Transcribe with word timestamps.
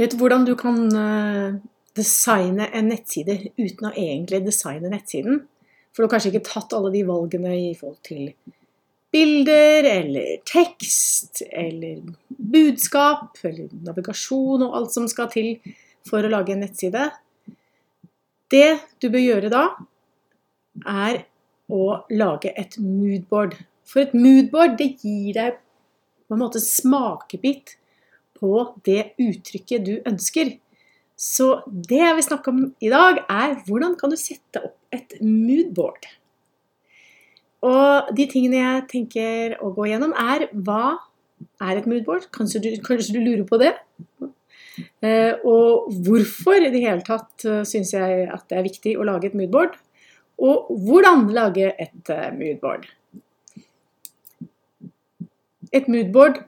Vet 0.00 0.14
du 0.14 0.20
hvordan 0.20 0.46
du 0.48 0.54
kan 0.56 0.78
eh, 0.96 1.60
designe 1.96 2.68
en 2.72 2.88
nettside 2.88 3.38
uten 3.58 3.90
å 3.90 3.92
egentlig 3.92 4.40
designe 4.46 4.90
nettsiden? 4.92 5.42
For 5.92 6.00
du 6.02 6.06
har 6.06 6.14
kanskje 6.14 6.32
ikke 6.32 6.48
tatt 6.48 6.72
alle 6.76 6.92
de 6.94 7.02
valgene 7.04 7.52
i 7.68 7.72
forhold 7.76 8.00
til 8.06 8.30
bilder 9.12 9.84
eller 9.84 10.38
tekst 10.48 11.42
eller 11.50 12.00
budskap 12.28 13.36
eller 13.44 13.68
navigasjon 13.84 14.64
og 14.64 14.78
alt 14.78 14.94
som 14.94 15.08
skal 15.10 15.28
til 15.32 15.58
for 16.08 16.24
å 16.24 16.30
lage 16.32 16.54
en 16.54 16.64
nettside. 16.64 17.10
Det 18.52 18.80
du 19.04 19.10
bør 19.12 19.26
gjøre 19.26 19.52
da, 19.52 19.66
er 20.88 21.26
å 21.72 21.84
lage 22.12 22.54
et 22.56 22.78
moodboard. 22.80 23.58
For 23.84 24.06
et 24.06 24.16
moodboard 24.16 24.78
det 24.80 24.94
gir 25.04 25.36
deg 25.36 25.60
på 26.24 26.36
en 26.36 26.40
måte 26.40 26.62
smakebit 26.64 27.76
på 28.42 28.66
det 28.86 29.12
uttrykket 29.22 29.86
du 29.86 29.94
ønsker. 30.08 30.56
Så 31.22 31.62
det 31.66 32.00
jeg 32.00 32.16
vil 32.18 32.26
snakke 32.26 32.50
om 32.50 32.64
i 32.82 32.90
dag, 32.90 33.22
er 33.30 33.54
hvordan 33.68 33.94
kan 34.00 34.10
du 34.10 34.18
sette 34.18 34.64
opp 34.66 34.78
et 34.92 35.14
moodboard. 35.22 36.08
Og 37.62 38.10
de 38.16 38.26
tingene 38.26 38.58
jeg 38.58 38.86
tenker 38.90 39.56
å 39.62 39.70
gå 39.76 39.86
gjennom, 39.92 40.14
er 40.18 40.48
hva 40.50 40.98
er 41.62 41.78
et 41.78 41.86
moodboard? 41.86 42.26
Kanskje 42.34 42.62
du, 42.64 42.70
kanskje 42.82 43.14
du 43.14 43.22
lurer 43.22 43.46
på 43.46 43.60
det? 43.62 43.76
Eh, 45.04 45.34
og 45.46 45.92
hvorfor 46.02 46.58
i 46.58 46.72
det 46.72 46.82
hele 46.82 47.04
tatt 47.06 47.44
uh, 47.46 47.60
syns 47.68 47.92
jeg 47.94 48.26
at 48.32 48.46
det 48.50 48.58
er 48.58 48.66
viktig 48.66 48.96
å 48.96 49.06
lage 49.06 49.30
et 49.30 49.36
moodboard? 49.38 49.76
Og 50.42 50.70
hvordan 50.86 51.28
lage 51.34 51.70
et 51.70 52.10
uh, 52.10 52.30
moodboard? 52.34 52.88
Et 55.72 55.86
moodboard 55.88 56.42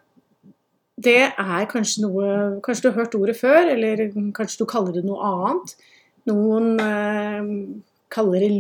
det 1.05 1.21
er 1.31 1.71
kanskje 1.71 2.05
noe 2.05 2.27
Kanskje 2.65 2.87
du 2.87 2.91
har 2.91 3.05
hørt 3.05 3.17
ordet 3.19 3.37
før, 3.39 3.71
eller 3.75 4.07
kanskje 4.37 4.63
du 4.63 4.69
kaller 4.71 4.97
det 4.97 5.05
noe 5.07 5.31
annet. 5.31 5.75
Noen 6.31 6.69
eh, 6.81 7.49
kaller 8.15 8.45
det 8.45 8.53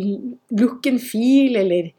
look 0.60 0.86
and 0.90 1.02
feel, 1.02 1.56
eller 1.60 1.90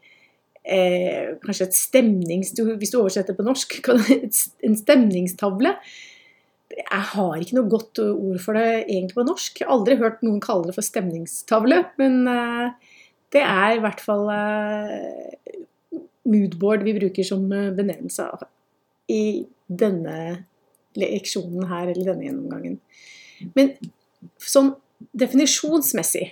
eh, 0.62 1.36
kanskje 1.42 1.70
et 1.70 1.78
stemnings... 1.78 2.52
Hvis 2.54 2.92
du 2.94 3.00
oversetter 3.00 3.36
på 3.36 3.46
norsk, 3.46 3.78
en 4.66 4.78
stemningstavle. 4.78 5.74
Jeg 6.76 7.04
har 7.12 7.40
ikke 7.40 7.56
noe 7.56 7.70
godt 7.70 8.02
ord 8.02 8.38
for 8.42 8.58
det 8.58 8.84
egentlig 8.84 9.16
på 9.16 9.26
norsk. 9.26 9.60
Jeg 9.60 9.68
har 9.68 9.76
aldri 9.78 9.98
hørt 10.00 10.24
noen 10.26 10.42
kalle 10.44 10.68
det 10.68 10.76
for 10.76 10.86
stemningstavle, 10.86 11.84
men 12.00 12.26
eh, 12.30 12.92
det 13.34 13.42
er 13.42 13.76
i 13.76 13.82
hvert 13.84 14.02
fall 14.02 14.28
eh, 14.34 15.56
moodboard 16.26 16.84
vi 16.86 16.96
bruker 16.98 17.26
som 17.26 17.46
eh, 17.54 17.72
benevnelse 17.74 18.26
i 19.12 19.46
denne 19.66 20.46
leksjonen 20.96 21.68
her, 21.70 21.90
eller 21.92 22.12
denne 22.12 22.26
gjennomgangen. 22.26 22.78
Men 23.56 23.74
sånn 24.40 24.72
definisjonsmessig 25.16 26.30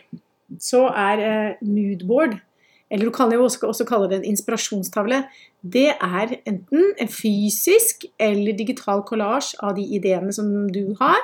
så 0.62 0.86
er 0.88 1.22
eh, 1.24 1.64
moodboard, 1.64 2.38
eller 2.92 3.08
du 3.08 3.14
kan 3.14 3.32
jo 3.32 3.46
også, 3.46 3.86
kalle 3.88 4.08
det 4.10 4.20
en 4.20 4.30
inspirasjonstavle, 4.30 5.24
det 5.64 5.90
er 5.94 6.36
enten 6.46 6.92
en 7.00 7.10
fysisk 7.10 8.04
eller 8.20 8.56
digital 8.56 9.02
kollasj 9.08 9.54
av 9.64 9.74
de 9.78 9.86
ideene 9.96 10.32
som 10.36 10.50
du 10.72 10.94
har. 11.00 11.20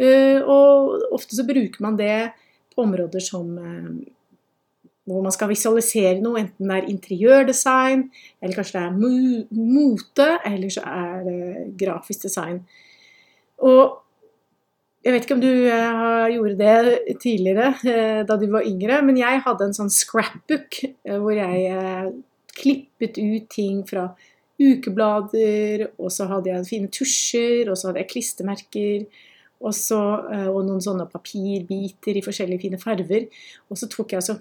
Uh, 0.00 0.40
og 0.48 1.10
ofte 1.12 1.36
så 1.36 1.44
bruker 1.44 1.82
man 1.84 1.98
det 1.98 2.30
på 2.72 2.86
områder 2.86 3.20
som 3.20 3.50
uh, 3.60 3.90
hvor 5.10 5.24
man 5.24 5.34
skal 5.34 5.50
visualisere 5.50 6.20
noe, 6.22 6.44
enten 6.44 6.70
det 6.70 6.76
er 6.76 6.92
interiørdesign, 6.92 8.04
eller 8.40 8.58
kanskje 8.58 8.78
det 8.78 8.84
er 8.86 9.58
mote, 9.74 10.28
eller 10.46 10.72
så 10.72 10.84
er 10.86 11.26
det 11.26 11.66
grafisk 11.80 12.28
design. 12.28 12.62
Og 13.66 13.98
jeg 15.04 15.14
vet 15.14 15.24
ikke 15.24 15.36
om 15.38 15.40
du 15.40 15.48
uh, 15.48 16.26
gjorde 16.28 16.56
det 16.60 17.18
tidligere, 17.22 17.70
uh, 17.80 18.20
da 18.28 18.36
du 18.36 18.44
var 18.52 18.66
yngre, 18.68 19.00
men 19.06 19.16
jeg 19.20 19.40
hadde 19.46 19.68
en 19.68 19.76
sånn 19.76 19.92
scrapbook 19.92 20.82
uh, 20.84 21.16
hvor 21.22 21.32
jeg 21.38 22.12
klippet 22.60 23.16
ut 23.16 23.48
ting 23.52 23.80
fra 23.88 24.10
ukeblader, 24.60 25.86
og 25.96 26.12
så 26.12 26.26
hadde 26.28 26.52
jeg 26.52 26.68
fine 26.68 26.92
tusjer, 26.92 27.70
og 27.70 27.78
så 27.80 27.88
hadde 27.88 28.02
jeg 28.02 28.12
klistremerker. 28.12 29.26
Og, 29.60 29.76
og 29.92 30.62
noen 30.64 30.80
sånne 30.80 31.04
papirbiter 31.12 32.16
i 32.16 32.22
forskjellige 32.24 32.62
fine 32.62 32.78
farver. 32.80 33.26
Og 33.68 33.76
så 33.76 33.90
tok 33.92 34.14
jeg 34.14 34.22
altså 34.22 34.38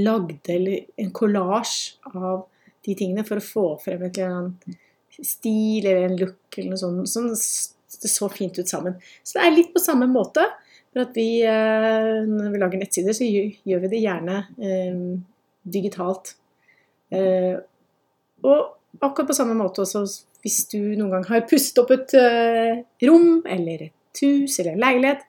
lagde 0.00 0.58
en 1.00 1.12
kollasj 1.14 1.76
av 2.14 2.46
de 2.84 2.96
tingene 2.98 3.24
for 3.26 3.40
å 3.40 3.44
få 3.44 3.66
frem 3.82 4.02
et 4.06 4.18
eller 4.18 4.40
annet 4.40 4.82
stil 5.22 5.86
eller 5.86 6.08
en 6.08 6.18
look 6.18 6.58
eller 6.58 6.74
noe 6.74 6.80
sånt. 6.80 7.10
Sånn, 7.10 7.30
det 8.02 8.10
så 8.10 8.28
fint 8.28 8.58
ut 8.58 8.68
sammen. 8.68 8.96
Så 9.22 9.38
det 9.38 9.44
er 9.46 9.54
litt 9.54 9.72
på 9.74 9.82
samme 9.82 10.08
måte. 10.10 10.44
For 10.94 11.06
at 11.06 11.16
vi, 11.16 11.42
eh, 11.42 12.22
når 12.26 12.52
vi 12.52 12.60
lager 12.60 12.82
nettsider, 12.82 13.16
så 13.16 13.26
gjør 13.26 13.80
vi 13.84 13.90
det 13.90 14.02
gjerne 14.02 14.36
eh, 14.62 14.98
digitalt. 15.76 16.34
Eh, 17.14 17.56
og 18.44 19.00
akkurat 19.00 19.30
på 19.30 19.36
samme 19.36 19.56
måte 19.58 19.82
også 19.82 20.04
hvis 20.44 20.60
du 20.70 20.78
noen 20.98 21.14
gang 21.16 21.24
har 21.30 21.46
pustet 21.48 21.80
opp 21.80 21.94
et 21.94 22.14
eh, 22.20 22.82
rom 23.08 23.40
eller 23.48 23.88
et 23.88 24.22
hus 24.22 24.58
eller 24.60 24.74
en 24.74 24.84
leilighet, 24.84 25.24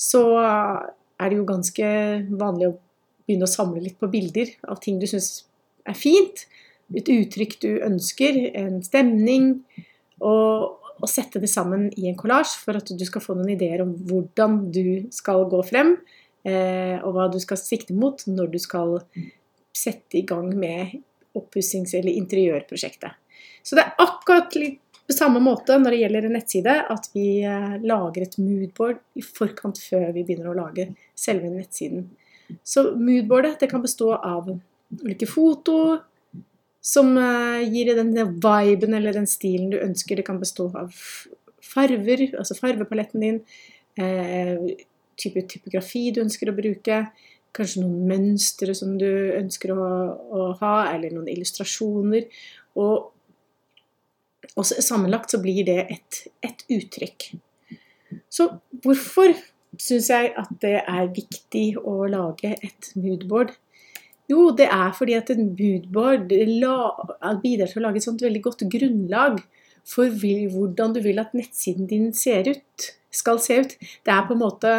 så 0.00 0.22
er 0.40 1.28
det 1.28 1.36
jo 1.36 1.48
ganske 1.48 1.90
vanlig 2.40 2.70
å 2.70 2.78
begynne 3.30 3.46
å 3.46 3.50
samle 3.50 3.82
litt 3.84 3.98
på 4.00 4.10
bilder 4.10 4.50
av 4.66 4.82
ting 4.82 4.98
du 5.00 5.06
syns 5.10 5.44
er 5.88 5.96
fint. 5.98 6.44
Et 6.96 7.06
uttrykk 7.14 7.56
du 7.62 7.70
ønsker, 7.86 8.42
en 8.58 8.80
stemning. 8.84 9.52
Og, 10.20 10.80
og 11.00 11.08
sette 11.08 11.40
det 11.40 11.48
sammen 11.48 11.88
i 11.96 12.10
en 12.10 12.18
kollasj 12.18 12.58
for 12.60 12.76
at 12.76 12.90
du 12.90 13.04
skal 13.08 13.22
få 13.24 13.38
noen 13.38 13.54
ideer 13.54 13.84
om 13.84 13.94
hvordan 14.10 14.58
du 14.74 15.06
skal 15.14 15.46
gå 15.48 15.62
frem. 15.70 15.94
Eh, 16.44 16.98
og 17.04 17.14
hva 17.14 17.28
du 17.32 17.38
skal 17.40 17.60
sikte 17.60 17.96
mot 17.96 18.20
når 18.28 18.52
du 18.52 18.60
skal 18.60 18.98
sette 19.76 20.18
i 20.18 20.26
gang 20.28 20.50
med 20.56 20.98
oppussings- 21.36 21.94
eller 21.96 22.16
interiørprosjektet. 22.16 23.16
Så 23.62 23.76
det 23.76 23.84
er 23.84 24.00
akkurat 24.02 24.56
litt 24.58 24.80
på 25.10 25.16
samme 25.16 25.40
måte 25.42 25.74
når 25.74 25.94
det 25.94 26.00
gjelder 26.04 26.26
en 26.26 26.34
nettside, 26.38 26.74
at 26.94 27.08
vi 27.16 27.42
eh, 27.42 27.76
lager 27.82 28.24
et 28.24 28.36
moodboard 28.38 29.00
i 29.18 29.24
forkant 29.26 29.80
før 29.82 30.12
vi 30.14 30.22
begynner 30.22 30.52
å 30.52 30.58
lage 30.58 30.90
selve 31.18 31.50
nettsiden. 31.50 32.04
Så 32.64 32.90
moodboardet 32.96 33.58
det 33.60 33.70
kan 33.70 33.82
bestå 33.82 34.12
av 34.14 34.48
ulike 35.00 35.28
foto 35.30 35.98
som 36.80 37.12
gir 37.14 37.90
deg 37.90 37.98
den 38.00 38.38
viben 38.40 38.96
eller 38.96 39.14
den 39.14 39.28
stilen 39.28 39.68
du 39.70 39.76
ønsker. 39.78 40.16
Det 40.16 40.24
kan 40.26 40.40
bestå 40.40 40.70
av 40.80 40.94
farver, 41.70 42.24
altså 42.38 42.56
farvepaletten 42.58 43.20
din, 43.20 43.40
eh, 43.96 44.56
type 45.20 45.42
typografi 45.48 46.10
du 46.14 46.22
ønsker 46.24 46.50
å 46.50 46.56
bruke, 46.56 47.04
kanskje 47.52 47.82
noen 47.82 48.06
mønstre 48.08 48.74
som 48.78 48.96
du 48.98 49.08
ønsker 49.36 49.72
å, 49.74 49.86
å 50.30 50.52
ha, 50.60 50.74
eller 50.94 51.10
noen 51.14 51.30
illustrasjoner. 51.32 52.28
Og, 52.78 53.10
og 54.54 54.68
sammenlagt 54.70 55.34
så 55.34 55.40
blir 55.42 55.64
det 55.66 55.80
et, 55.90 56.20
et 56.46 56.64
uttrykk. 56.70 57.32
Så 58.30 58.46
hvorfor 58.84 59.34
syns 59.78 60.10
jeg 60.10 60.32
at 60.38 60.50
det 60.62 60.78
er 60.80 61.12
viktig 61.14 61.66
å 61.78 62.04
lage 62.10 62.54
et 62.58 62.90
moodboard. 62.98 63.52
Jo, 64.30 64.50
det 64.54 64.68
er 64.70 64.92
fordi 64.94 65.16
at 65.18 65.30
en 65.34 65.52
moodboard 65.58 66.28
bidrar 66.30 67.70
til 67.70 67.80
å 67.80 67.86
lage 67.86 68.00
et 68.00 68.06
sånt 68.06 68.22
veldig 68.22 68.42
godt 68.44 68.66
grunnlag 68.70 69.40
for 69.86 70.10
hvordan 70.12 70.94
du 70.94 71.00
vil 71.02 71.18
at 71.22 71.34
nettsiden 71.34 71.88
din 71.90 72.10
ser 72.14 72.50
ut, 72.52 72.90
skal 73.10 73.40
se 73.42 73.58
ut. 73.64 73.74
Det 74.06 74.12
er 74.14 74.26
på 74.28 74.36
en 74.36 74.42
måte 74.42 74.74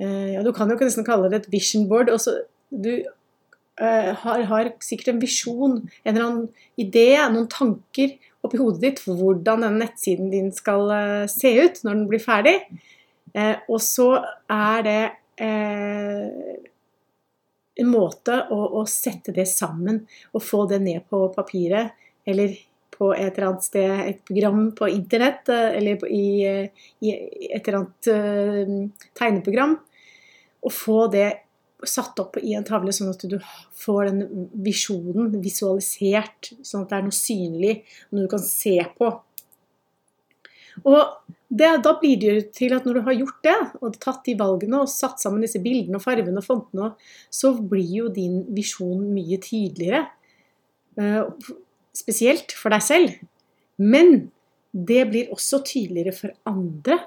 eh, 0.00 0.32
ja, 0.34 0.42
Du 0.42 0.52
kan 0.56 0.70
jo 0.70 0.78
nesten 0.80 1.06
kalle 1.06 1.30
det 1.30 1.44
et 1.44 1.52
vision 1.52 1.86
board. 1.90 2.10
Også, 2.10 2.40
du 2.70 2.90
uh, 3.80 4.12
har, 4.24 4.42
har, 4.50 4.72
sikkert 4.82 5.14
en 5.14 5.22
visjon, 5.22 5.76
en 6.02 6.10
eller 6.10 6.24
annen 6.24 6.48
idé, 6.80 7.12
noen 7.30 7.46
tanker 7.52 8.16
oppi 8.46 8.58
hodet 8.58 8.82
ditt 8.82 9.02
for 9.02 9.18
hvordan 9.18 9.62
den 9.66 9.78
nettsiden 9.82 10.32
din 10.32 10.50
skal 10.54 10.90
uh, 10.90 11.24
se 11.30 11.52
ut 11.60 11.82
når 11.84 12.00
den 12.00 12.06
blir 12.10 12.22
ferdig. 12.22 12.56
Eh, 13.36 13.56
og 13.68 13.82
så 13.84 14.08
er 14.48 14.86
det 14.86 15.00
eh, 15.44 16.56
en 17.76 17.90
måte 17.90 18.38
å, 18.52 18.60
å, 18.80 18.84
sette 18.88 19.34
det 19.36 19.44
sammen 19.50 20.00
og 20.32 20.44
få 20.44 20.64
det 20.70 20.80
ned 20.84 21.04
på 21.10 21.26
papiret, 21.34 21.92
eller 22.26 22.56
på 22.96 23.10
et 23.12 23.28
eller 23.28 23.50
annet 23.50 23.66
sted, 23.66 23.90
et 24.06 24.22
program 24.24 24.70
på 24.76 24.88
internett, 24.88 25.50
eh, 25.52 25.76
eller 25.76 26.06
i, 26.08 26.28
i 27.04 27.12
et 27.50 27.60
eller 27.60 27.82
annet 27.82 28.08
uh, 28.08 29.10
tegneprogram, 29.18 29.76
og 30.64 30.72
få 30.72 31.02
det 31.12 31.28
satt 31.84 32.18
opp 32.22 32.38
i 32.40 32.54
en 32.56 32.64
tavle, 32.64 32.94
sånn 32.94 33.12
at 33.12 33.26
du 33.28 33.36
får 33.76 34.08
den 34.08 34.48
visjonen 34.64 35.34
visualisert, 35.44 36.54
sånn 36.64 36.86
at 36.86 36.94
det 36.94 36.98
er 36.98 37.04
noe 37.10 37.18
synlig, 37.20 37.74
noe 38.08 38.24
du 38.24 38.32
kan 38.32 38.42
se 38.42 38.78
på. 38.96 39.12
Og 40.84 41.32
det, 41.48 41.68
da 41.84 41.92
blir 42.00 42.18
det 42.20 42.32
jo 42.32 42.42
til 42.58 42.74
at 42.76 42.86
når 42.86 42.98
du 42.98 43.02
har 43.06 43.18
gjort 43.20 43.46
det, 43.46 43.56
og 43.80 43.98
tatt 44.02 44.24
de 44.26 44.34
valgene 44.38 44.82
og 44.82 44.90
satt 44.90 45.22
sammen 45.22 45.44
disse 45.44 45.62
bildene 45.62 46.00
og 46.00 46.04
fargene 46.04 46.42
og 46.42 46.46
fontene, 46.46 46.90
så 47.30 47.54
blir 47.56 47.92
jo 48.02 48.10
din 48.12 48.42
visjon 48.56 49.06
mye 49.14 49.38
tydeligere. 49.42 50.04
Eh, 50.98 51.22
spesielt 51.96 52.52
for 52.56 52.74
deg 52.74 52.84
selv. 52.84 53.16
Men 53.78 54.28
det 54.76 55.06
blir 55.10 55.32
også 55.32 55.62
tydeligere 55.64 56.14
for 56.16 56.34
andre. 56.48 56.98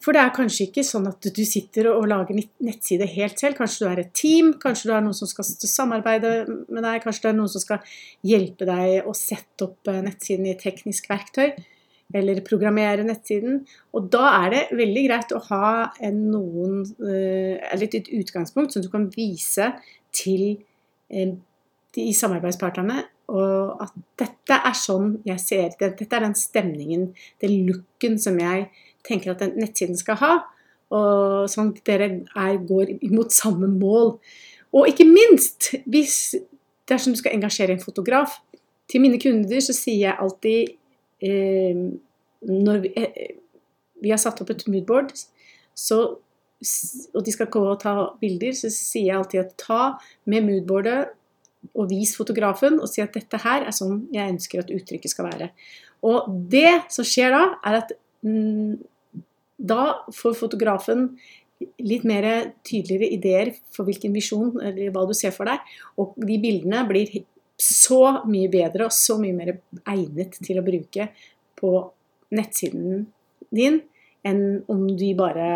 For 0.00 0.16
det 0.16 0.22
er 0.22 0.32
kanskje 0.32 0.68
ikke 0.70 0.84
sånn 0.86 1.10
at 1.10 1.26
du 1.36 1.42
sitter 1.44 1.90
og 1.90 2.06
lager 2.08 2.38
nettside 2.64 3.08
helt 3.10 3.40
selv. 3.40 3.58
Kanskje 3.58 3.82
du 3.82 3.90
er 3.90 4.00
et 4.00 4.14
team, 4.16 4.54
kanskje 4.62 4.88
du 4.88 4.94
er 4.96 5.04
noen 5.04 5.16
som 5.16 5.28
skal 5.28 5.44
samarbeide 5.44 6.32
med 6.48 6.80
deg, 6.86 7.02
kanskje 7.04 7.26
det 7.26 7.32
er 7.34 7.36
noen 7.36 7.52
som 7.52 7.64
skal 7.64 7.98
hjelpe 8.24 8.68
deg 8.68 9.10
å 9.10 9.12
sette 9.16 9.66
opp 9.66 9.90
eh, 9.92 10.00
nettsiden 10.06 10.48
i 10.48 10.56
teknisk 10.60 11.10
verktøy, 11.10 11.52
eller 12.14 12.40
programmere 12.46 13.04
nettsiden. 13.06 13.60
Og 13.94 14.08
da 14.12 14.24
er 14.44 14.50
det 14.54 14.64
veldig 14.78 15.04
greit 15.06 15.34
å 15.36 15.42
ha 15.50 15.70
noen, 16.14 16.82
eh, 17.06 17.78
et 17.80 18.10
utgangspunkt 18.10 18.72
som 18.72 18.82
du 18.82 18.90
kan 18.92 19.08
vise 19.14 19.72
til 20.12 20.58
eh, 21.10 21.34
de 21.94 22.12
samarbeidspartnerne 22.14 23.04
og 23.30 23.82
at 23.84 23.94
dette 24.18 24.56
er 24.66 24.76
sånn 24.76 25.12
jeg 25.26 25.42
ser 25.42 25.74
det. 25.78 25.92
Dette 26.00 26.16
er 26.16 26.26
den 26.26 26.36
stemningen, 26.38 27.10
den 27.42 27.56
looken 27.68 28.18
som 28.20 28.38
jeg 28.40 28.68
tenker 29.06 29.34
at 29.34 29.44
den 29.44 29.56
nettsiden 29.60 29.98
skal 29.98 30.18
ha. 30.20 30.32
Og 30.90 31.46
sånn 31.50 31.70
at 31.70 31.82
dere 31.86 32.10
er, 32.34 32.58
går 32.66 32.96
mot 33.14 33.30
samme 33.34 33.70
mål. 33.70 34.16
Og 34.74 34.90
ikke 34.90 35.06
minst, 35.06 35.72
hvis 35.86 36.34
dersom 36.90 37.14
du 37.14 37.20
skal 37.20 37.36
engasjere 37.36 37.74
en 37.76 37.82
fotograf 37.82 38.40
Til 38.90 39.04
mine 39.04 39.20
kunder 39.22 39.60
så 39.62 39.70
sier 39.70 40.00
jeg 40.08 40.18
alltid 40.18 40.72
Når 41.20 42.82
vi, 42.84 42.92
eh, 42.96 43.36
vi, 44.00 44.10
har 44.10 44.20
satt 44.20 44.40
opp 44.40 44.50
et 44.54 44.66
moodboard, 44.70 45.12
så, 45.76 46.00
og 47.14 47.24
de 47.24 47.34
skal 47.34 47.50
gå 47.52 47.62
og 47.68 47.80
ta 47.82 47.94
bilder, 48.20 48.56
så 48.56 48.70
sier 48.72 49.10
jeg 49.10 49.18
alltid 49.18 49.42
at 49.44 49.56
ta 49.60 49.80
med 50.30 50.46
moodboardet 50.48 51.00
og 51.76 51.90
vis 51.90 52.14
fotografen 52.16 52.78
og 52.80 52.88
si 52.88 53.02
at 53.04 53.12
dette 53.12 53.36
her 53.42 53.66
er 53.68 53.74
sånn 53.76 54.06
jeg 54.14 54.32
ønsker 54.32 54.62
at 54.62 54.72
uttrykket 54.72 55.12
skal 55.12 55.28
være. 55.28 55.50
Og 56.08 56.30
det 56.52 56.86
som 56.92 57.04
skjer 57.04 57.34
da, 57.34 57.42
er 57.68 57.82
at 57.82 57.92
mm, 58.24 58.78
da 59.60 59.82
får 60.16 60.38
fotografen 60.38 61.10
litt 61.84 62.06
mer 62.08 62.24
tydeligere 62.64 63.10
ideer 63.12 63.50
for 63.74 63.84
hvilken 63.88 64.14
visjon 64.16 64.54
eller 64.64 64.92
hva 64.94 65.04
du 65.08 65.12
ser 65.16 65.34
for 65.34 65.48
deg. 65.48 65.60
Og 66.00 66.16
de 66.16 66.38
bildene 66.40 66.86
blir 66.88 67.12
så 67.60 68.02
mye 68.28 68.50
bedre 68.52 68.88
og 68.88 68.94
så 68.94 69.18
mye 69.20 69.36
mer 69.36 69.54
egnet 69.88 70.38
til 70.40 70.60
å 70.60 70.66
bruke 70.66 71.10
på 71.60 71.72
nettsiden 72.34 73.06
din 73.50 73.80
enn 74.26 74.44
om 74.70 74.84
de 74.98 75.10
bare 75.18 75.48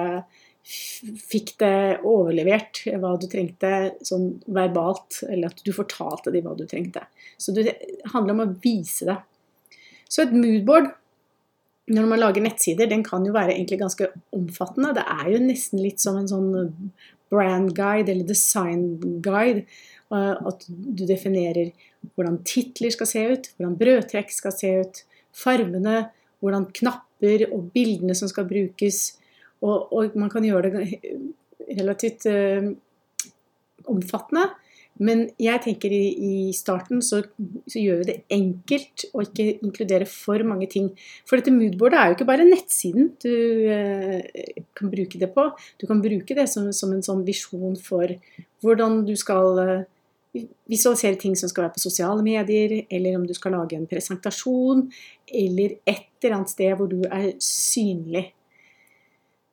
fikk 0.65 1.55
det 1.61 2.01
overlevert 2.09 2.81
hva 3.01 3.13
du 3.21 3.27
trengte 3.29 3.71
sånn 4.05 4.31
verbalt, 4.57 5.21
eller 5.29 5.53
at 5.53 5.61
du 5.61 5.73
fortalte 5.77 6.33
dem 6.33 6.47
hva 6.47 6.55
du 6.57 6.65
trengte. 6.69 7.03
Så 7.37 7.53
det 7.53 7.75
handler 8.15 8.33
om 8.33 8.45
å 8.47 8.53
vise 8.65 9.09
det. 9.11 9.19
Så 10.09 10.25
et 10.25 10.33
moodboard 10.33 10.89
når 11.93 12.07
man 12.09 12.21
lager 12.21 12.41
nettsider, 12.45 12.89
den 12.89 13.03
kan 13.05 13.27
jo 13.29 13.35
være 13.35 13.53
egentlig 13.59 13.83
ganske 13.83 14.09
omfattende. 14.33 14.95
Det 14.97 15.05
er 15.05 15.27
jo 15.35 15.43
nesten 15.43 15.83
litt 15.85 16.01
som 16.01 16.17
en 16.17 16.31
sånn 16.31 16.47
brand 17.33 17.75
guide 17.77 18.09
eller 18.09 18.25
design 18.29 19.21
guide. 19.25 19.67
Eh, 20.15 20.47
at 20.47 20.67
du 20.69 21.05
definerer 21.09 21.73
hvordan 22.15 22.43
titler 22.47 22.93
skal 22.95 23.09
se 23.09 23.25
ut, 23.33 23.51
hvordan 23.57 23.77
brødtrekk 23.81 24.33
skal 24.35 24.55
se 24.55 24.73
ut, 24.85 25.05
farmene, 25.35 26.09
hvordan 26.45 26.69
knapper 26.77 27.47
og 27.49 27.71
bildene 27.75 28.15
som 28.17 28.29
skal 28.31 28.47
brukes 28.47 29.15
og, 29.65 29.89
og, 29.97 30.19
man 30.21 30.29
kan 30.29 30.45
gjøre 30.45 30.69
det 30.69 30.83
relativt 31.79 32.27
uh, 32.29 32.67
omfattende. 33.89 34.51
Men 35.03 35.25
jeg 35.43 35.63
tenker 35.65 35.91
i, 35.91 36.03
i 36.13 36.35
starten 36.55 37.01
så, 37.03 37.23
så, 37.65 37.79
gjør 37.81 38.03
vi 38.03 38.09
det 38.11 38.17
enkelt 38.37 39.07
å 39.11 39.25
ikke 39.25 39.47
inkludere 39.65 40.07
for 40.07 40.45
mange 40.47 40.69
ting. 40.71 40.93
For 41.27 41.41
dette 41.41 41.55
moodboardet 41.55 41.99
er 41.99 42.11
jo 42.11 42.19
ikke 42.19 42.29
bare 42.29 42.47
nettsiden 42.47 43.09
du 43.25 43.33
uh, 43.73 44.21
kan 44.77 44.93
bruke 44.93 45.23
det 45.23 45.33
på. 45.35 45.49
Du 45.81 45.89
kan 45.89 46.05
bruke 46.05 46.37
det 46.37 46.47
som, 46.53 46.69
som 46.77 46.93
en 46.93 47.03
sånn 47.07 47.25
visjon 47.27 47.81
for 47.81 48.13
hvordan 48.63 49.03
du 49.09 49.17
skal 49.19 49.65
uh, 49.65 49.75
visualisere 50.71 51.19
ting 51.21 51.37
som 51.39 51.51
skal 51.51 51.67
være 51.67 51.77
på 51.77 51.85
sosiale 51.85 52.23
medier, 52.27 52.81
eller 52.91 53.19
om 53.19 53.27
du 53.27 53.35
skal 53.37 53.55
lage 53.55 53.79
en 53.79 53.87
presentasjon, 53.91 54.87
eller 55.31 55.77
et 55.87 56.09
eller 56.23 56.39
annet 56.41 56.55
sted 56.55 56.75
hvor 56.79 56.91
du 56.91 57.05
er 57.07 57.31
synlig. 57.43 58.27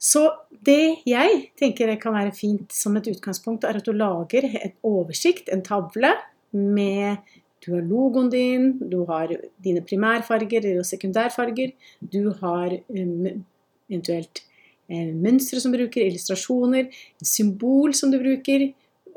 Så 0.01 0.23
det 0.65 1.03
jeg 1.05 1.51
tenker 1.61 1.93
kan 2.01 2.15
være 2.15 2.33
fint 2.33 2.73
som 2.73 2.97
et 2.97 3.11
utgangspunkt, 3.11 3.67
er 3.67 3.77
at 3.77 3.85
du 3.85 3.93
lager 3.93 4.47
en 4.49 4.73
oversikt, 4.87 5.51
en 5.53 5.61
tavle, 5.65 6.15
med 6.51 7.21
du 7.61 7.75
har 7.75 7.83
logoen 7.85 8.29
din, 8.31 8.71
du 8.89 9.03
har 9.05 9.29
dine 9.63 9.83
primærfarger 9.85 10.65
eller 10.65 10.83
sekundærfarger, 10.83 11.71
du 12.01 12.33
har 12.41 12.73
um, 12.89 13.43
eventuelt 13.87 14.41
eh, 14.89 15.13
mønstre 15.13 15.61
som 15.61 15.71
bruker, 15.75 16.07
illustrasjoner, 16.07 16.89
symbol 17.21 17.93
som 17.95 18.11
du 18.11 18.17
bruker, 18.19 18.71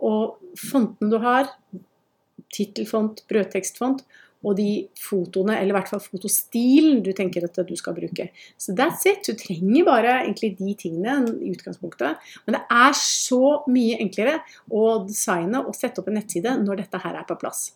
og 0.04 0.58
fontene 0.58 1.10
du 1.12 1.18
har, 1.22 1.48
tittelfont, 2.54 3.24
brødtekstfont, 3.30 4.04
og 4.44 4.58
de 4.58 4.84
fotoene, 5.00 5.56
eller 5.56 5.72
i 5.72 5.76
hvert 5.78 5.88
fall 5.88 6.02
fotostilen 6.04 7.00
du 7.04 7.10
tenker 7.16 7.46
at 7.46 7.56
du 7.64 7.72
skal 7.80 7.96
bruke. 7.96 8.26
Så 8.60 8.74
that's 8.76 9.06
it. 9.08 9.24
Du 9.24 9.32
trenger 9.40 9.86
bare 9.88 10.18
egentlig 10.26 10.52
de 10.58 10.74
tingene 10.76 11.32
i 11.38 11.54
utgangspunktet. 11.54 12.20
Men 12.44 12.58
det 12.58 12.60
er 12.76 12.98
så 12.98 13.40
mye 13.72 13.96
enklere 14.04 14.36
å 14.68 15.00
designe 15.06 15.64
og 15.64 15.72
sette 15.78 16.02
opp 16.02 16.12
en 16.12 16.18
nettside 16.20 16.58
når 16.60 16.82
dette 16.82 17.00
her 17.06 17.16
er 17.16 17.26
på 17.28 17.38
plass. 17.40 17.70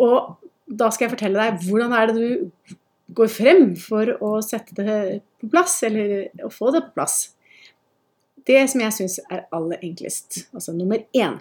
Og 0.00 0.36
da 0.68 0.90
skal 0.92 1.08
jeg 1.08 1.16
fortelle 1.16 1.48
deg 1.48 1.64
hvordan 1.66 1.96
er 1.96 2.10
det 2.10 2.20
du 2.20 2.76
går 3.16 3.32
frem 3.32 3.72
for 3.80 4.12
å 4.22 4.36
sette 4.44 4.76
det 4.76 5.00
på 5.40 5.48
plass, 5.50 5.80
eller 5.88 6.28
å 6.46 6.52
få 6.52 6.70
det 6.74 6.84
på 6.84 6.98
plass. 7.00 7.22
Det 8.46 8.62
som 8.72 8.80
jeg 8.80 8.96
syns 8.96 9.18
er 9.28 9.44
aller 9.54 9.82
enklest, 9.84 10.46
altså 10.54 10.72
nummer 10.72 11.02
én, 11.16 11.40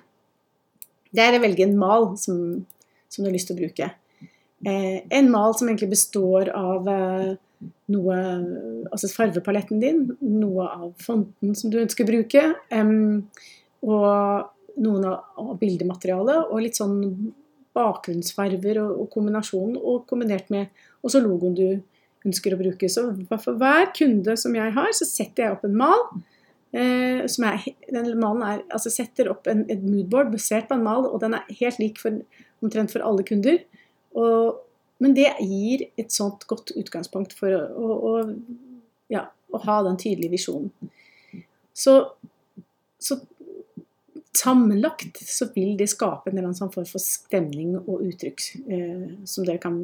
det 1.16 1.24
er 1.24 1.38
å 1.38 1.42
velge 1.42 1.66
en 1.66 1.78
mal 1.80 2.12
som 2.20 2.66
som 3.10 3.24
du 3.24 3.30
har 3.30 3.36
lyst 3.36 3.50
til 3.50 3.58
å 3.58 3.64
bruke. 3.64 3.90
Eh, 4.68 5.02
en 5.18 5.30
mal 5.32 5.56
som 5.58 5.70
egentlig 5.70 5.94
består 5.96 6.52
av 6.56 6.90
eh, 6.92 7.30
noe 7.92 8.18
Altså 8.90 9.10
farvepaletten 9.12 9.82
din, 9.82 10.06
noe 10.24 10.66
av 10.66 10.94
fonten 11.04 11.52
som 11.58 11.72
du 11.72 11.76
ønsker 11.82 12.06
å 12.06 12.10
bruke, 12.10 12.44
og 13.84 14.80
noen 14.80 15.06
av 15.10 15.52
bildematerialet, 15.60 16.48
og 16.48 16.64
litt 16.64 16.80
sånn 16.80 16.96
bakgrunnsfarver 17.76 18.80
og, 18.82 19.04
kombinasjonen, 19.14 19.76
og 19.78 20.08
kombinert 20.10 20.48
med 20.56 20.72
også 21.06 21.22
logoen 21.22 21.58
du 21.60 21.68
ønsker 22.26 22.56
å 22.56 22.62
bruke. 22.64 22.90
Så 22.90 23.10
for 23.36 23.60
hver 23.60 23.92
kunde 23.94 24.38
som 24.40 24.56
jeg 24.58 24.74
har, 24.80 24.90
så 24.96 25.06
setter 25.06 25.46
jeg 25.46 25.58
opp 25.58 25.68
en 25.68 25.78
mal. 25.84 26.08
Eh, 26.72 27.26
er, 27.26 27.64
den 27.90 28.10
malen 28.22 28.44
er, 28.46 28.64
altså 28.70 28.92
setter 28.94 29.32
opp 29.32 29.48
en, 29.50 29.64
et 29.72 29.82
moodboard 29.82 30.30
basert 30.34 30.68
på 30.70 30.78
en 30.78 30.86
mal, 30.86 31.08
og 31.10 31.22
den 31.24 31.38
er 31.38 31.48
helt 31.62 31.80
lik 31.82 32.02
for 32.02 32.22
omtrent 32.62 32.94
for 32.94 33.06
alle 33.06 33.26
kunder. 33.26 33.62
Og, 34.20 34.60
men 35.00 35.16
det 35.18 35.32
gir 35.40 35.88
et 36.00 36.14
sånt 36.14 36.46
godt 36.50 36.74
utgangspunkt 36.78 37.34
for 37.38 37.56
å, 37.56 37.64
å, 37.74 37.98
å, 38.12 38.14
ja, 39.14 39.26
å 39.50 39.62
ha 39.66 39.82
den 39.88 40.00
tydelige 40.02 40.36
visjonen. 40.36 40.94
Så, 41.74 41.96
så, 43.00 43.22
sammenlagt 44.36 45.22
så 45.26 45.48
vil 45.56 45.78
det 45.80 45.90
skape 45.92 46.30
en 46.30 46.38
eller 46.38 46.52
annen 46.52 46.74
form 46.74 46.88
for 46.88 47.02
stemning 47.02 47.78
og 47.80 48.04
uttrykk 48.06 48.44
eh, 48.68 49.08
som 49.28 49.48
dere 49.48 49.62
kan, 49.64 49.80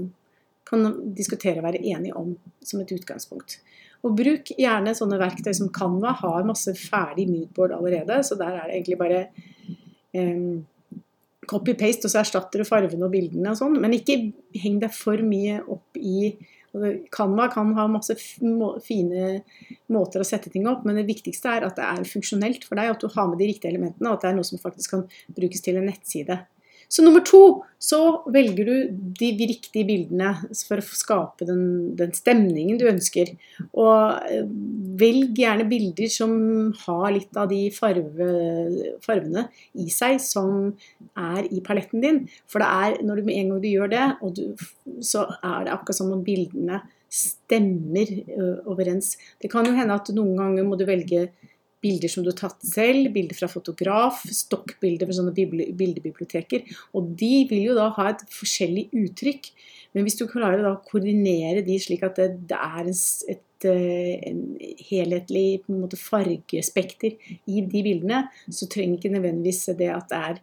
kan 0.66 0.86
diskutere 1.18 1.62
og 1.62 1.68
være 1.68 1.84
enige 1.84 2.16
om 2.18 2.36
som 2.66 2.82
et 2.82 2.94
utgangspunkt. 2.96 3.60
Og 4.06 4.14
bruk 4.18 4.52
gjerne 4.54 4.94
sånne 4.98 5.18
verktøy 5.22 5.54
som 5.58 5.72
Canva 5.74 6.14
har 6.20 6.46
masse 6.46 6.74
ferdig 6.78 7.28
moodboard 7.30 7.74
allerede, 7.78 8.22
så 8.26 8.38
der 8.38 8.58
er 8.60 8.68
det 8.68 8.80
egentlig 8.80 9.00
bare 9.00 9.22
eh, 10.14 10.42
copy-paste, 11.50 12.06
og 12.06 12.14
så 12.14 12.22
erstatter 12.22 12.62
du 12.62 12.68
fargene 12.68 13.08
og 13.08 13.14
bildene 13.14 13.54
og 13.54 13.60
sånn. 13.60 13.80
Men 13.82 13.96
ikke 13.98 14.20
heng 14.62 14.78
deg 14.82 14.94
for 14.94 15.22
mye 15.26 15.62
opp 15.64 15.98
i 16.02 16.36
Canva 17.12 17.48
kan 17.54 17.70
ha 17.78 17.86
masse 17.88 18.18
fine 18.20 19.28
måter 19.92 20.20
å 20.20 20.28
sette 20.28 20.52
ting 20.52 20.66
opp, 20.68 20.84
men 20.84 21.00
det 21.00 21.06
viktigste 21.08 21.54
er 21.54 21.68
at 21.68 21.78
det 21.80 21.86
er 21.88 22.10
funksjonelt 22.10 22.66
for 22.68 22.80
deg, 22.80 22.92
at 22.92 23.04
du 23.04 23.08
har 23.14 23.30
med 23.32 23.40
de 23.40 23.48
riktige 23.48 23.72
elementene, 23.72 24.10
og 24.10 24.18
at 24.18 24.26
det 24.26 24.32
er 24.32 24.38
noe 24.40 24.48
som 24.48 24.60
faktisk 24.60 24.98
kan 24.98 25.06
brukes 25.38 25.64
til 25.64 25.80
en 25.80 25.88
nettside. 25.88 26.42
Så 26.90 27.04
nummer 27.06 27.24
to 27.26 27.42
så 27.82 28.00
velger 28.34 28.68
du 28.68 28.76
de 29.20 29.30
riktige 29.46 29.86
bildene 29.86 30.32
for 30.66 30.82
å 30.82 30.86
skape 30.86 31.46
den, 31.48 31.62
den, 31.98 32.14
stemningen 32.16 32.80
du 32.82 32.88
ønsker. 32.90 33.34
Og 33.78 34.26
eh, 34.26 34.48
velg 35.00 35.38
gjerne 35.38 35.68
bilder 35.70 36.10
som 36.12 36.36
har 36.86 37.12
litt 37.14 37.38
av 37.38 37.50
de 37.52 37.68
farve, 37.76 38.30
farvene 39.06 39.48
i 39.82 39.90
seg 39.94 40.18
som 40.24 40.72
er 41.14 41.46
i 41.52 41.62
paletten 41.66 42.04
din. 42.06 42.22
For 42.50 42.64
det 42.64 42.72
er 42.72 43.00
når 43.06 43.22
du 43.22 43.30
med 43.30 43.40
en 43.40 43.54
gang 43.54 43.64
du 43.64 43.70
gjør 43.70 43.94
det, 43.94 44.06
du, 44.38 44.44
så 45.06 45.28
er 45.42 45.68
det 45.68 45.76
akkurat 45.76 46.00
som 46.00 46.14
om 46.16 46.26
bildene 46.26 46.82
stemmer 47.16 48.10
overens. 48.66 49.14
Det 49.40 49.52
kan 49.52 49.68
jo 49.68 49.76
hende 49.78 49.96
at 49.96 50.10
noen 50.16 50.36
ganger 50.40 50.66
må 50.68 50.80
du 50.80 50.88
velge 50.88 51.28
bilder 51.84 52.12
som 52.12 52.26
du 52.26 52.32
har 52.32 52.38
tatt 52.40 52.66
selv, 52.66 53.12
bilder 53.16 53.38
fra 53.38 53.50
fotograf, 53.52 54.24
stokkbilder 54.34 55.10
fra 55.10 55.18
sånne 55.18 55.34
bildebiblioteker. 55.36 56.66
Og 56.98 57.12
de 57.20 57.34
vil 57.50 57.70
jo 57.70 57.78
da 57.78 57.90
ha 57.98 58.10
et 58.12 58.24
forskjellig 58.34 58.88
uttrykk. 58.96 59.50
Men 59.96 60.06
hvis 60.06 60.18
du 60.20 60.26
klarer 60.28 60.66
å 60.68 60.78
koordinere 60.88 61.64
de 61.66 61.80
slik 61.80 62.04
at 62.06 62.20
det, 62.20 62.30
det 62.50 62.60
er 62.60 62.90
en, 62.90 63.02
et, 63.34 63.68
eh, 63.70 64.14
en 64.32 64.42
helhetlig 64.90 65.46
en 65.70 65.84
måte, 65.84 66.00
fargespekter 66.00 67.16
i 67.48 67.62
de 67.64 67.84
bildene, 67.86 68.26
så 68.50 68.68
trenger 68.72 69.00
ikke 69.00 69.14
nødvendigvis 69.16 69.68
det 69.80 69.92
at 69.94 70.10
det 70.12 70.24
er 70.32 70.42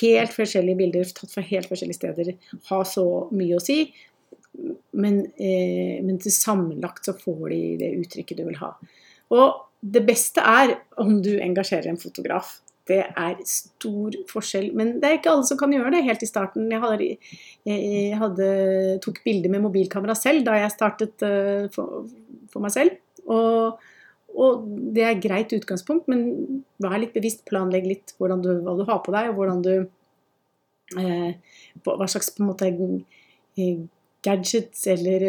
helt 0.00 0.34
forskjellige 0.34 0.78
bilder 0.78 1.14
tatt 1.16 1.32
fra 1.32 1.44
helt 1.44 1.70
forskjellige 1.70 1.98
steder, 1.98 2.34
ha 2.70 2.82
så 2.86 3.06
mye 3.34 3.56
å 3.56 3.62
si. 3.62 3.78
Men, 4.94 5.24
eh, 5.34 5.98
men 6.04 6.18
til 6.22 6.34
sammenlagt 6.34 7.08
så 7.08 7.16
får 7.18 7.48
de 7.50 7.62
det 7.80 7.94
uttrykket 8.04 8.38
du 8.38 8.44
vil 8.50 8.60
ha. 8.60 8.74
Og 9.34 9.64
det 9.84 10.04
beste 10.06 10.40
er 10.40 10.78
om 11.00 11.18
du 11.22 11.34
engasjerer 11.42 11.90
en 11.90 12.00
fotograf. 12.00 12.56
Det 12.88 13.00
er 13.00 13.38
stor 13.48 14.16
forskjell. 14.28 14.70
Men 14.76 14.98
det 15.00 15.08
er 15.08 15.18
ikke 15.18 15.32
alle 15.32 15.48
som 15.48 15.58
kan 15.60 15.72
gjøre 15.72 15.92
det 15.94 16.04
helt 16.06 16.24
i 16.24 16.28
starten. 16.28 16.68
Jeg, 16.72 16.80
hadde, 16.82 17.08
jeg 17.68 18.20
hadde, 18.20 18.48
tok 19.04 19.22
bilder 19.24 19.52
med 19.52 19.64
mobilkamera 19.64 20.16
selv 20.18 20.44
da 20.46 20.58
jeg 20.60 20.74
startet 20.74 21.24
uh, 21.24 21.66
for, 21.74 22.06
for, 22.52 22.64
meg 22.64 22.74
selv. 22.74 22.96
Og, 23.24 23.80
og, 24.36 24.64
det 24.96 25.06
er 25.08 25.22
greit 25.22 25.52
utgangspunkt, 25.56 26.08
men 26.12 26.62
vær 26.82 26.98
litt 27.00 27.16
bevisst. 27.16 27.44
Planlegg 27.48 27.88
litt 27.88 28.16
du, 28.16 28.50
hva 28.64 28.76
du 28.76 28.84
har 28.88 29.00
på 29.04 29.16
deg, 29.16 29.32
og 29.32 29.40
hvordan 29.40 29.64
du 29.64 29.74
uh, 31.00 31.60
Hva 31.84 32.08
slags 32.08 32.32
på 32.32 32.44
en 32.44 32.52
måte 32.52 32.68
eh, 32.68 33.80
gadgets 34.24 34.86
eller 34.90 35.26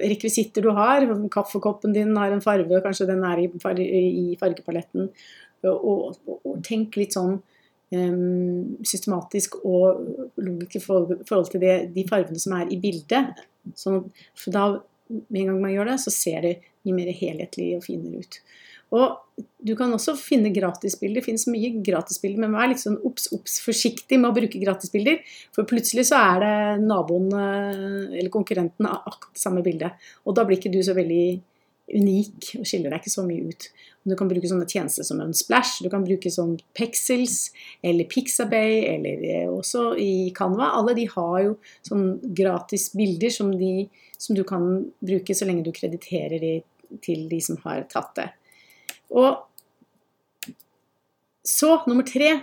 rekvisitter 0.00 0.66
du 0.66 0.72
har. 0.76 1.06
Kaffekoppen 1.32 1.94
din 1.96 2.16
har 2.18 2.34
en 2.34 2.42
farge, 2.44 2.82
kanskje 2.84 3.08
den 3.10 3.22
er 3.26 3.44
i, 3.44 4.24
fargepaletten 4.40 5.10
og, 5.68 6.18
og, 6.24 6.38
og 6.46 6.60
tenk 6.64 6.96
litt 6.96 7.16
sånn 7.16 7.36
um, 7.94 8.76
systematisk 8.86 9.58
og 9.60 10.40
logisk 10.40 10.78
i 10.78 10.82
forhold 10.84 11.52
til 11.52 11.62
det, 11.62 11.76
de 11.94 12.06
fargene 12.08 12.40
som 12.40 12.56
er 12.58 12.72
i 12.72 12.80
bildet. 12.80 13.44
Sånn, 13.78 14.06
for 14.38 14.56
da, 14.56 14.66
med 15.10 15.42
en 15.42 15.52
gang 15.52 15.62
man 15.62 15.74
gjør 15.74 15.92
det, 15.92 15.98
så 16.04 16.14
ser 16.14 16.46
det 16.46 16.56
mye 16.86 16.96
mer 16.96 17.12
helhetlig 17.16 17.74
og 17.76 17.84
finere 17.84 18.24
ut. 18.24 18.40
Og 18.96 19.44
du 19.60 19.74
kan 19.78 19.92
også 19.94 20.16
finne 20.18 20.50
gratisbilder. 20.52 21.20
Det 21.20 21.26
finnes 21.28 21.46
mye 21.50 21.70
gratisbilder, 21.84 22.42
men 22.42 22.56
vær 22.56 22.70
litt 22.72 22.82
sånn 22.82 22.98
obs, 23.06 23.28
obs 23.36 23.60
forsiktig 23.64 24.18
med 24.18 24.32
å 24.32 24.36
bruke 24.36 24.60
gratisbilder. 24.60 25.20
For 25.54 25.68
plutselig 25.68 26.08
så 26.10 26.18
er 26.20 26.42
det 26.42 26.88
naboen 26.88 27.30
eh, 27.36 28.18
eller 28.18 28.32
konkurrenten 28.34 28.88
av 28.90 29.06
akkurat 29.12 29.40
samme 29.40 29.62
bilde. 29.64 29.92
Og 30.26 30.36
da 30.36 30.46
blir 30.46 30.58
ikke 30.58 30.72
du 30.74 30.80
så 30.84 30.96
veldig 30.96 31.24
unik 31.90 32.52
og 32.60 32.66
skiller 32.68 32.92
deg 32.92 33.02
ikke 33.02 33.12
så 33.12 33.24
mye 33.26 33.50
ut. 33.50 33.68
Du 34.06 34.14
kan 34.16 34.30
bruke 34.30 34.48
sånne 34.48 34.68
tjenester 34.70 35.04
som 35.06 35.20
Unsplash, 35.22 35.82
du 35.84 35.90
kan 35.92 36.04
bruke 36.06 36.30
sånn 36.32 36.54
Pexels 36.76 37.50
eller 37.84 38.08
Pixabay 38.10 38.84
eller 38.94 39.24
eh, 39.28 39.48
også 39.50 39.90
i 40.00 40.30
Canva. 40.36 40.72
Alle 40.78 40.96
de 40.98 41.06
har 41.10 41.38
jo 41.44 41.54
sånn 41.86 42.06
gratis 42.24 42.90
bilder 42.96 43.34
som, 43.34 43.52
de, 43.60 43.86
som 44.18 44.38
du 44.38 44.44
kan 44.48 44.70
bruke 45.04 45.36
så 45.36 45.48
lenge 45.48 45.66
du 45.66 45.72
krediterer 45.76 46.40
de 46.42 46.54
til 47.04 47.28
de 47.30 47.38
som 47.44 47.60
har 47.66 47.84
tatt 47.90 48.14
det. 48.16 48.30
Og 49.10 49.46
så, 51.46 51.80
nummer 51.88 52.06
tre, 52.06 52.34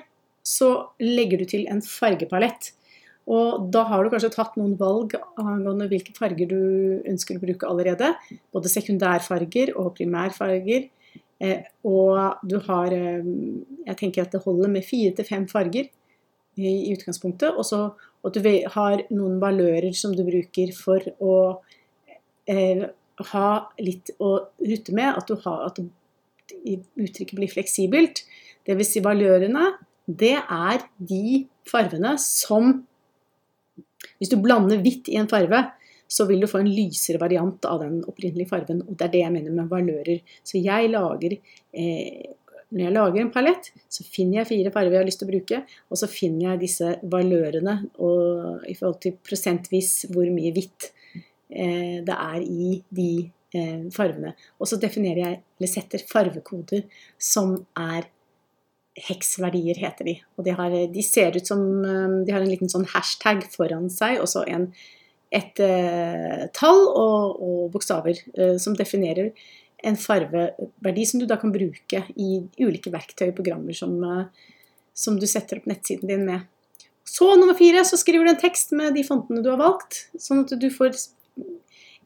så 0.47 0.71
legger 1.03 1.41
du 1.41 1.47
til 1.49 1.67
en 1.71 1.81
fargepalett. 1.83 2.71
Og 3.27 3.67
da 3.73 3.83
har 3.89 4.03
du 4.03 4.11
kanskje 4.13 4.31
tatt 4.31 4.55
noen 4.55 4.77
valg 4.79 5.17
angående 5.41 5.89
hvilke 5.91 6.13
farger 6.15 6.47
du 6.47 6.59
ønsker 7.09 7.35
å 7.35 7.43
bruke 7.43 7.67
allerede. 7.67 8.13
Både 8.55 8.71
sekundærfarger 8.71 9.73
og 9.75 9.97
primærfarger. 9.97 10.87
Eh, 11.43 11.67
og 11.85 12.39
du 12.49 12.55
har 12.65 12.93
eh, 12.95 13.25
Jeg 13.85 13.97
tenker 13.99 14.23
at 14.23 14.31
det 14.33 14.41
holder 14.41 14.71
med 14.73 14.87
fire 14.87 15.11
til 15.13 15.27
fem 15.27 15.43
farger 15.51 15.91
i 16.57 16.93
utgangspunktet. 16.95 17.59
Og 17.59 18.27
at 18.27 18.39
du 18.39 18.47
har 18.77 19.03
noen 19.11 19.41
valører 19.43 19.91
som 19.95 20.15
du 20.15 20.23
bruker 20.27 20.71
for 20.75 21.03
å 21.19 21.35
eh, 22.47 22.87
ha 23.33 23.49
litt 23.83 24.15
å 24.23 24.31
rutte 24.63 24.95
med. 24.95 25.19
At, 25.19 25.27
du 25.27 25.35
har, 25.43 25.67
at 25.67 25.83
uttrykket 26.55 27.37
blir 27.37 27.51
fleksibelt. 27.51 28.23
Dvs. 28.67 28.93
Si 28.95 29.03
valørene, 29.03 29.71
det 30.07 30.35
er 30.39 30.85
de 30.97 31.45
farvene 31.67 32.15
som 32.21 32.77
hvis 34.17 34.31
du 34.31 34.39
blander 34.41 34.81
hvitt 34.81 35.09
i 35.11 35.17
en 35.19 35.29
farve, 35.29 35.63
så 36.07 36.25
vil 36.29 36.41
du 36.41 36.47
få 36.49 36.61
en 36.63 36.71
lysere 36.71 37.19
variant 37.21 37.65
av 37.67 37.81
den 37.83 37.99
opprinnelige 38.07 38.49
fargen. 38.49 38.81
Og 38.85 38.95
det 38.95 39.07
er 39.07 39.13
det 39.13 39.23
jeg 39.25 39.33
mener 39.35 39.55
med 39.55 39.71
valører. 39.71 40.21
Så 40.45 40.61
jeg 40.61 40.91
lager 40.93 41.35
eh, 41.35 42.33
Når 42.67 42.83
jeg 42.83 42.93
lager 42.95 43.21
en 43.21 43.31
palett, 43.31 43.69
så 43.87 44.03
finner 44.03 44.41
jeg 44.41 44.49
fire 44.49 44.71
farger 44.75 44.91
jeg 44.91 44.99
har 44.99 45.07
lyst 45.07 45.21
til 45.21 45.29
å 45.29 45.31
bruke, 45.31 45.59
og 45.87 45.99
så 46.01 46.09
finner 46.11 46.49
jeg 46.49 46.61
disse 46.65 46.89
valørene 47.07 47.77
og, 48.03 48.65
i 48.67 48.75
forhold 48.75 48.97
til 49.05 49.13
prosentvis 49.23 49.91
hvor 50.11 50.27
mye 50.35 50.51
hvitt 50.51 50.89
eh, 51.47 52.03
det 52.03 52.17
er 52.17 52.43
i 52.43 52.73
de 52.91 53.11
eh, 53.57 53.87
fargene. 53.93 54.35
Og 54.61 54.69
så 54.69 54.79
definerer 54.81 55.23
jeg, 55.23 55.41
eller 55.57 55.71
setter 55.71 56.05
farvekoder 56.09 56.85
som 57.21 57.55
er 57.77 58.07
heksverdier, 59.07 59.77
heter 59.77 60.09
de. 60.09 60.15
Og 60.37 60.45
de, 60.47 60.53
har, 60.57 60.73
de, 60.93 61.03
ser 61.05 61.37
ut 61.37 61.47
som 61.47 61.61
um, 61.61 62.19
De 62.25 62.33
har 62.33 62.41
en 62.41 62.49
liten 62.49 62.71
sånn 62.71 62.87
hashtag 62.93 63.45
foran 63.53 63.91
seg, 63.93 64.17
og 64.23 64.29
så 64.31 64.43
en, 64.49 64.71
et 65.33 65.61
uh, 65.61 66.47
tall 66.55 66.81
og, 66.87 67.37
og 67.43 67.63
bokstaver 67.75 68.17
uh, 68.39 68.57
som 68.61 68.77
definerer 68.77 69.33
en 69.85 69.97
farveverdi 69.99 71.05
som 71.05 71.21
du 71.21 71.27
da 71.29 71.37
kan 71.37 71.53
bruke 71.53 72.03
i 72.17 72.29
ulike 72.63 72.91
verktøy 72.93 73.29
og 73.29 73.35
programmer 73.37 73.77
som, 73.77 73.93
uh, 74.01 74.53
som 74.97 75.19
du 75.21 75.27
setter 75.29 75.61
opp 75.61 75.69
nettsiden 75.69 76.09
din 76.09 76.25
med. 76.25 76.47
Så 77.07 77.29
nummer 77.39 77.55
fire, 77.55 77.85
så 77.87 77.99
skriver 77.99 78.25
du 78.25 78.33
en 78.33 78.41
tekst 78.41 78.73
med 78.75 78.97
de 78.97 79.05
fontene 79.07 79.43
du 79.43 79.51
har 79.53 79.61
valgt, 79.61 80.07
sånn 80.19 80.43
at 80.43 80.51
du 80.59 80.67
får 80.73 80.97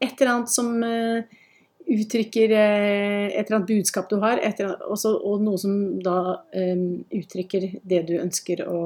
et 0.02 0.12
eller 0.12 0.34
annet 0.34 0.52
som 0.52 0.76
uh, 0.84 1.40
uttrykker 1.86 2.52
eh, 2.56 3.26
et 3.32 3.46
eller 3.46 3.58
annet 3.58 3.68
budskap 3.68 4.10
du 4.10 4.18
har, 4.22 4.40
annet, 4.42 4.60
også, 4.86 5.14
og 5.26 5.42
noe 5.44 5.60
som 5.60 5.74
da 6.02 6.16
um, 6.54 7.02
uttrykker 7.12 7.68
det 7.88 8.02
du 8.08 8.14
ønsker 8.20 8.64
å, 8.68 8.82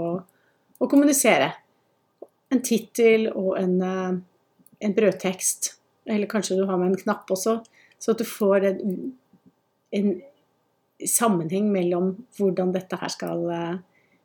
å 0.78 0.88
kommunisere. 0.90 1.50
En 2.52 2.62
tittel 2.64 3.28
og 3.32 3.56
en, 3.60 3.76
uh, 3.82 4.16
en, 4.80 4.96
brødtekst. 4.96 5.74
Eller 6.06 6.30
kanskje 6.30 6.58
du 6.60 6.64
har 6.68 6.78
med 6.80 6.92
en 6.94 7.02
knapp 7.02 7.30
også, 7.34 7.58
så 7.98 8.14
at 8.14 8.22
du 8.22 8.26
får 8.28 8.68
en, 8.70 8.82
en 9.98 10.10
sammenheng 11.02 11.70
mellom 11.72 12.12
hvordan 12.38 12.74
dette 12.76 12.98
her 13.00 13.12
skal 13.12 13.46
uh, 13.50 13.78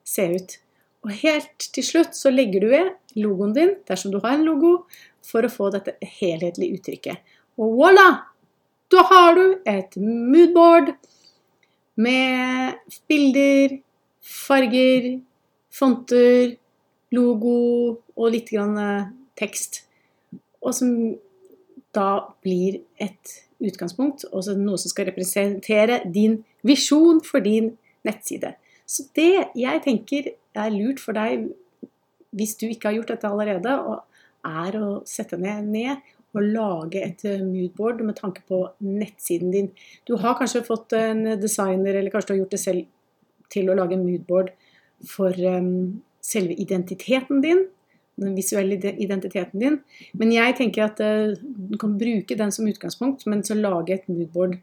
se 0.08 0.28
ut. 0.36 0.58
Og 1.02 1.16
helt 1.24 1.70
til 1.74 1.86
slutt 1.86 2.18
så 2.18 2.30
legger 2.34 2.62
du 2.62 2.72
ved 2.72 2.92
logoen 3.18 3.56
din, 3.58 3.78
dersom 3.90 4.14
du 4.14 4.20
har 4.22 4.38
en 4.38 4.46
logo, 4.46 4.84
for 5.26 5.46
å 5.46 5.54
få 5.54 5.70
dette 5.74 5.98
helhetlige 6.20 6.78
uttrykket. 6.78 7.34
Og 7.62 7.78
voilà! 7.78 8.31
Da 8.92 9.06
har 9.08 9.36
du 9.38 9.46
et 9.68 9.96
moodboard 9.98 10.92
med 11.96 12.80
bilder, 13.08 13.78
farger, 14.20 15.14
fonter, 15.72 16.58
logo 17.16 17.56
og 18.16 18.34
litt 18.34 18.52
eh, 18.54 19.06
tekst. 19.40 19.84
Og 20.62 20.76
som 20.76 20.92
da 21.96 22.10
blir 22.44 22.82
et 23.00 23.38
utgangspunkt, 23.62 24.26
og 24.32 24.48
noe 24.60 24.80
som 24.82 24.92
skal 24.92 25.08
representere 25.12 26.02
din 26.06 26.42
visjon 26.68 27.22
for 27.24 27.44
din 27.44 27.76
nettside. 28.08 28.56
Så 28.86 29.08
det 29.16 29.52
jeg 29.56 29.84
tenker 29.86 30.34
er 30.56 30.74
lurt 30.74 31.00
for 31.00 31.16
deg 31.16 31.48
hvis 32.36 32.56
du 32.60 32.68
ikke 32.68 32.90
har 32.90 32.96
gjort 33.00 33.12
dette 33.12 33.28
allerede, 33.28 33.76
er 34.48 34.78
å 34.80 34.90
sette 35.08 35.38
ned 35.40 36.00
å 36.32 36.44
lage 36.44 37.02
et 37.04 37.26
eh, 37.28 37.44
moodboard 37.44 38.02
med 38.08 38.18
tanke 38.20 38.44
på 38.48 38.64
nettsiden 38.86 39.52
din. 39.54 39.70
Du 40.08 40.16
har 40.22 40.38
kanskje 40.40 40.64
fått 40.66 40.96
en 40.98 41.26
designer, 41.42 41.98
eller 41.98 42.14
kanskje 42.14 42.32
du 42.32 42.34
har 42.36 42.42
gjort 42.44 42.56
det 42.56 42.62
selv, 42.64 42.88
til 43.52 43.68
å 43.68 43.76
lage 43.76 43.98
en 43.98 44.06
moodboard 44.08 44.54
for 45.08 45.36
um, 45.36 46.02
selve 46.24 46.56
identiteten 46.62 47.42
din. 47.44 47.66
Den 48.22 48.36
visuelle 48.38 48.78
identiteten 48.78 49.60
din. 49.60 49.80
Men 50.16 50.32
jeg 50.32 50.56
tenker 50.60 50.86
at 50.86 51.02
uh, 51.04 51.34
du 51.36 51.76
kan 51.82 51.98
bruke 52.00 52.38
den 52.40 52.54
som 52.56 52.70
utgangspunkt, 52.70 53.26
men 53.28 53.44
så 53.44 53.58
lage 53.58 53.98
et 53.98 54.08
moodboard 54.12 54.60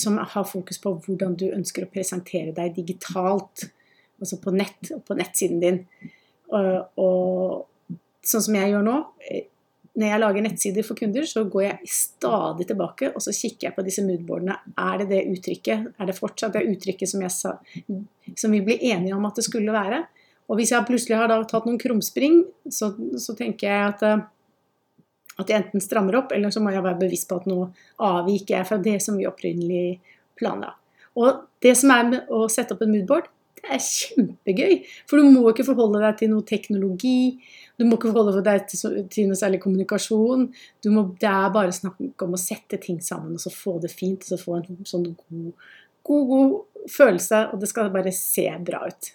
som 0.00 0.16
har 0.18 0.48
fokus 0.48 0.80
på 0.80 0.94
hvordan 1.04 1.36
du 1.38 1.50
ønsker 1.52 1.84
å 1.84 1.92
presentere 1.92 2.54
deg 2.56 2.72
digitalt. 2.78 3.68
Altså 4.22 4.40
på 4.40 4.54
nett 4.54 4.94
og 4.96 5.04
på 5.04 5.16
nettsiden 5.18 5.60
din. 5.60 5.82
Uh, 6.48 6.80
og 6.96 7.66
sånn 8.24 8.46
som 8.46 8.56
jeg 8.56 8.72
gjør 8.72 8.86
nå, 8.86 9.00
når 9.94 10.10
jeg 10.10 10.20
lager 10.20 10.42
nettsider 10.42 10.86
for 10.86 10.98
kunder, 10.98 11.26
så 11.28 11.44
går 11.46 11.62
jeg 11.62 11.92
stadig 11.94 12.66
tilbake 12.66 13.12
og 13.12 13.22
så 13.22 13.34
kikker 13.34 13.68
jeg 13.68 13.76
på 13.76 13.84
disse 13.86 14.02
moodboardene. 14.02 14.56
Er 14.74 15.00
det 15.00 15.06
det 15.12 15.20
uttrykket? 15.30 15.92
Er 15.94 16.10
det 16.10 16.16
fortsatt 16.18 16.56
det 16.56 16.64
uttrykket 16.72 17.10
som, 17.10 17.22
sa, 17.30 17.54
som 18.34 18.54
vi 18.54 18.62
ble 18.66 18.78
enige 18.90 19.14
om 19.14 19.28
at 19.28 19.38
det 19.38 19.46
skulle 19.46 19.74
være? 19.74 20.02
Og 20.50 20.58
hvis 20.58 20.74
jeg 20.74 20.86
plutselig 20.88 21.18
har 21.20 21.32
tatt 21.48 21.68
noen 21.68 21.80
krumspring, 21.80 22.42
så, 22.66 22.90
så, 23.22 23.36
tenker 23.38 23.70
jeg 23.70 23.92
at, 23.92 24.02
eh, 24.04 24.24
at 25.40 25.50
jeg 25.50 25.62
enten 25.62 25.84
strammer 25.84 26.18
opp, 26.20 26.34
eller 26.34 26.52
så 26.52 26.60
må 26.60 26.74
jeg 26.74 26.84
være 26.84 27.00
bevisst 27.00 27.30
på 27.30 27.38
at 27.40 27.46
nå 27.48 27.60
avviker 28.04 28.58
jeg 28.58 28.68
fra 28.68 28.80
det 28.82 28.98
som 29.02 29.16
vi 29.20 29.28
opprinnelig 29.30 30.00
planla. 30.36 30.74
Og 31.14 31.46
det 31.62 31.76
som 31.78 31.94
er 31.94 32.10
med 32.10 32.34
å 32.34 32.44
sette 32.52 32.74
opp 32.74 32.82
en 32.84 32.92
moodboard, 32.92 33.30
er 33.72 33.82
kjempegøy. 33.82 34.74
For 35.10 35.20
du 35.20 35.30
må 35.32 35.44
ikke 35.50 35.66
forholde 35.68 36.02
deg 36.02 36.20
til 36.20 36.32
noe 36.32 36.46
teknologi. 36.48 37.40
Du 37.78 37.86
må 37.88 37.98
ikke 37.98 38.12
forholde 38.12 38.44
deg 38.46 38.68
til, 38.70 39.00
til 39.12 39.30
noe 39.30 39.38
særlig 39.38 39.62
kommunikasjon. 39.64 40.46
Må, 40.92 41.06
det 41.20 41.30
er 41.30 41.54
bare 41.54 41.74
snakk 41.74 42.26
om 42.26 42.36
å 42.36 42.40
sette 42.40 42.78
ting 42.82 43.00
sammen 43.04 43.38
og 43.38 43.42
så 43.42 43.52
få 43.54 43.78
det 43.82 43.92
fint. 43.94 44.24
Og 44.24 44.34
så 44.34 44.40
få 44.40 44.60
en 44.60 44.86
sånn 44.88 45.10
god, 45.10 45.68
god, 46.06 46.30
god 46.30 46.88
følelse, 46.90 47.46
og 47.52 47.60
det 47.62 47.70
skal 47.70 47.92
bare 47.94 48.12
se 48.14 48.48
bra 48.64 48.84
ut. 48.88 49.14